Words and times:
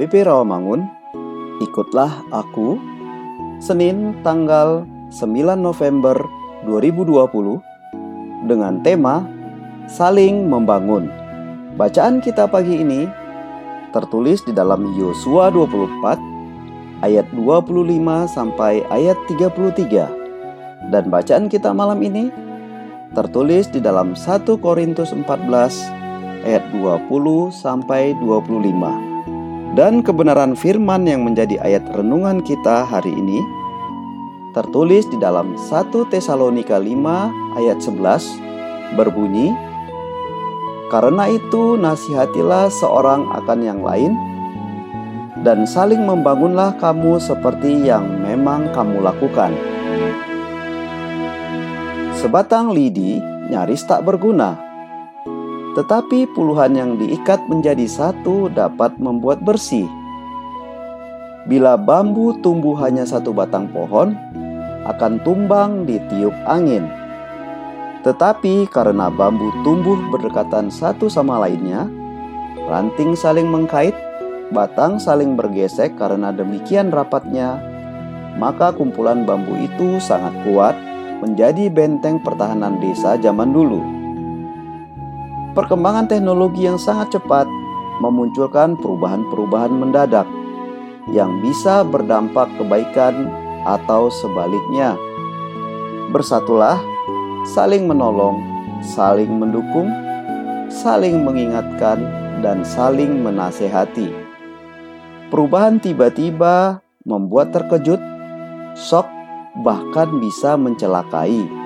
HKBP 0.00 0.32
Rawamangun 0.32 0.88
Ikutlah 1.60 2.24
aku 2.32 2.80
Senin 3.60 4.16
tanggal 4.24 4.88
9 5.12 5.60
November 5.60 6.16
2020 6.64 8.48
dengan 8.48 8.80
tema 8.80 9.28
Saling 9.84 10.48
Membangun. 10.48 11.04
Bacaan 11.76 12.24
kita 12.24 12.48
pagi 12.48 12.80
ini 12.80 13.04
tertulis 13.92 14.40
di 14.48 14.56
dalam 14.56 14.88
Yosua 14.96 15.52
24 15.52 17.04
ayat 17.04 17.28
25 17.36 17.60
sampai 18.24 18.80
ayat 18.88 19.20
33 19.28 20.88
dan 20.88 21.12
bacaan 21.12 21.52
kita 21.52 21.76
malam 21.76 22.00
ini 22.00 22.32
tertulis 23.12 23.68
di 23.68 23.84
dalam 23.84 24.16
1 24.16 24.48
Korintus 24.64 25.12
14 25.12 25.28
ayat 26.48 26.64
20 26.72 27.52
sampai 27.52 28.16
25. 28.16 29.09
Dan 29.70 30.02
kebenaran 30.02 30.58
firman 30.58 31.06
yang 31.06 31.22
menjadi 31.22 31.62
ayat 31.62 31.86
renungan 31.94 32.42
kita 32.42 32.82
hari 32.82 33.14
ini 33.14 33.38
tertulis 34.50 35.06
di 35.06 35.14
dalam 35.14 35.54
1 35.54 36.10
Tesalonika 36.10 36.74
5 36.74 36.90
ayat 37.54 37.78
11 37.78 38.98
berbunyi 38.98 39.54
Karena 40.90 41.30
itu 41.30 41.78
nasihatilah 41.78 42.66
seorang 42.66 43.30
akan 43.30 43.60
yang 43.62 43.78
lain 43.86 44.18
dan 45.46 45.64
saling 45.64 46.02
membangunlah 46.04 46.76
kamu 46.76 47.16
seperti 47.22 47.86
yang 47.86 48.04
memang 48.20 48.68
kamu 48.74 49.00
lakukan. 49.00 49.54
Sebatang 52.18 52.74
lidi 52.76 53.22
nyaris 53.48 53.86
tak 53.88 54.04
berguna, 54.04 54.69
tetapi 55.78 56.26
puluhan 56.34 56.74
yang 56.74 56.90
diikat 56.98 57.38
menjadi 57.46 57.86
satu 57.86 58.50
dapat 58.50 58.98
membuat 58.98 59.42
bersih. 59.46 59.86
Bila 61.46 61.78
bambu 61.78 62.34
tumbuh 62.42 62.74
hanya 62.82 63.06
satu 63.06 63.30
batang 63.30 63.70
pohon, 63.70 64.12
akan 64.86 65.22
tumbang 65.22 65.86
di 65.86 66.02
tiup 66.10 66.34
angin. 66.50 66.88
Tetapi 68.02 68.66
karena 68.72 69.12
bambu 69.12 69.52
tumbuh 69.60 69.96
berdekatan 70.10 70.72
satu 70.72 71.06
sama 71.06 71.38
lainnya, 71.40 71.86
ranting 72.66 73.12
saling 73.12 73.46
mengkait, 73.46 73.92
batang 74.50 74.96
saling 74.98 75.36
bergesek 75.36 75.94
karena 76.00 76.32
demikian 76.32 76.88
rapatnya, 76.90 77.60
maka 78.40 78.72
kumpulan 78.72 79.28
bambu 79.28 79.52
itu 79.60 80.00
sangat 80.00 80.32
kuat 80.48 80.74
menjadi 81.20 81.68
benteng 81.68 82.18
pertahanan 82.24 82.80
desa 82.80 83.20
zaman 83.20 83.52
dulu. 83.52 83.99
Perkembangan 85.50 86.06
teknologi 86.06 86.62
yang 86.62 86.78
sangat 86.78 87.18
cepat 87.18 87.50
memunculkan 87.98 88.78
perubahan-perubahan 88.78 89.74
mendadak 89.74 90.26
yang 91.10 91.42
bisa 91.42 91.82
berdampak 91.82 92.46
kebaikan 92.54 93.26
atau 93.66 94.06
sebaliknya. 94.14 94.94
Bersatulah, 96.14 96.78
saling 97.50 97.90
menolong, 97.90 98.38
saling 98.94 99.42
mendukung, 99.42 99.90
saling 100.70 101.26
mengingatkan, 101.26 101.98
dan 102.40 102.62
saling 102.62 103.20
menasehati. 103.20 104.08
Perubahan 105.34 105.82
tiba-tiba 105.82 106.78
membuat 107.02 107.50
terkejut, 107.50 108.00
shock, 108.78 109.06
bahkan 109.66 110.08
bisa 110.22 110.54
mencelakai. 110.54 111.59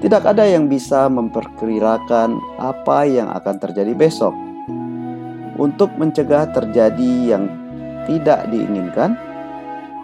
Tidak 0.00 0.24
ada 0.24 0.48
yang 0.48 0.64
bisa 0.64 1.12
memperkirakan 1.12 2.40
apa 2.56 3.04
yang 3.04 3.28
akan 3.36 3.60
terjadi 3.60 3.92
besok. 3.92 4.32
Untuk 5.60 5.92
mencegah 6.00 6.48
terjadi 6.56 7.36
yang 7.36 7.44
tidak 8.08 8.48
diinginkan, 8.48 9.12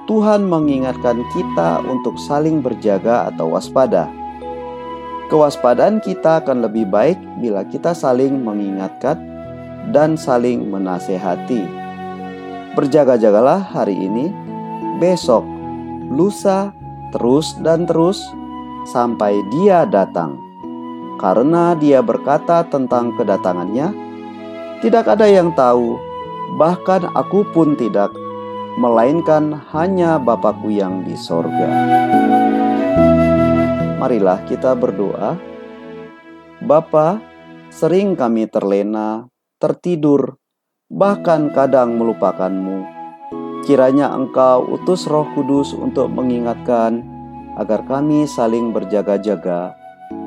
Tuhan 0.04 0.44
mengingatkan 0.44 1.25
kita 1.32 1.81
untuk 1.88 2.20
saling 2.20 2.60
berjaga 2.60 3.32
atau 3.32 3.56
waspada. 3.56 4.12
Kewaspadaan 5.32 6.04
kita 6.04 6.44
akan 6.44 6.69
lebih 6.69 6.87
baik 6.93 7.16
bila 7.40 7.64
kita 7.64 7.96
saling 7.96 8.44
mengingatkan 8.44 9.16
dan 9.96 10.14
saling 10.20 10.69
menasehati. 10.69 11.64
Berjaga-jagalah 12.76 13.64
hari 13.64 13.96
ini, 13.96 14.28
besok, 15.00 15.43
lusa, 16.12 16.70
terus 17.16 17.56
dan 17.64 17.88
terus 17.88 18.20
sampai 18.86 19.42
Dia 19.50 19.82
datang. 19.84 20.38
Karena 21.18 21.74
Dia 21.74 22.00
berkata 22.00 22.62
tentang 22.64 23.12
kedatangannya, 23.18 23.90
tidak 24.80 25.10
ada 25.10 25.26
yang 25.26 25.50
tahu, 25.56 25.98
bahkan 26.54 27.10
aku 27.16 27.42
pun 27.50 27.74
tidak, 27.74 28.14
melainkan 28.78 29.56
hanya 29.72 30.20
Bapakku 30.20 30.70
yang 30.70 31.02
di 31.02 31.16
sorga. 31.16 31.66
Marilah 33.96 34.44
kita 34.46 34.76
berdoa. 34.76 35.34
Bapa, 36.60 37.18
sering 37.72 38.14
kami 38.14 38.46
terlena, 38.46 39.26
tertidur, 39.56 40.36
bahkan 40.92 41.48
kadang 41.50 41.96
melupakanmu. 41.96 42.84
Kiranya 43.64 44.12
Engkau 44.14 44.62
utus 44.68 45.08
Roh 45.08 45.26
Kudus 45.34 45.74
untuk 45.74 46.12
mengingatkan 46.12 47.15
agar 47.56 47.82
kami 47.88 48.29
saling 48.29 48.70
berjaga-jaga 48.70 49.75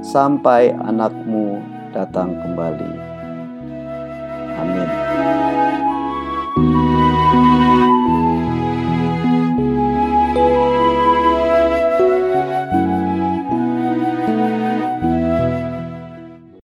sampai 0.02 0.74
anakmu 0.74 1.62
datang 1.94 2.36
kembali. 2.42 2.92
Amin. 4.60 4.99